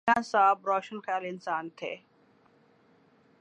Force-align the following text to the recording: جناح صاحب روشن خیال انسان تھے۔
جناح 0.07 0.21
صاحب 0.21 0.65
روشن 0.67 0.99
خیال 0.99 1.25
انسان 1.25 1.69
تھے۔ 1.69 1.95